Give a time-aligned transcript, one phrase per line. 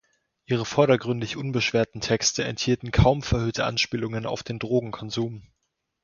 [0.47, 5.43] Ihre vordergründig unbeschwerten Texte enthielten kaum verhüllte Anspielungen auf den Drogenkonsum.